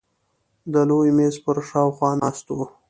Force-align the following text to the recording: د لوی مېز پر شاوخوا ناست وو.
د 0.73 0.75
لوی 0.89 1.09
مېز 1.17 1.35
پر 1.43 1.57
شاوخوا 1.69 2.09
ناست 2.21 2.47
وو. 2.55 2.63